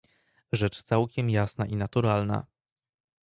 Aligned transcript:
"Rzecz 0.51 0.83
całkiem 0.83 1.29
jasna 1.29 1.65
i 1.65 1.75
naturalna." 1.75 2.45